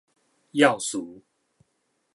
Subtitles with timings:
[0.53, 1.21] 要詞